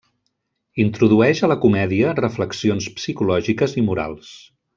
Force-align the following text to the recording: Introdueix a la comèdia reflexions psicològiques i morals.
Introdueix 0.83 1.41
a 1.41 1.49
la 1.51 1.57
comèdia 1.65 2.15
reflexions 2.21 2.89
psicològiques 2.97 3.77
i 3.83 3.85
morals. 3.93 4.35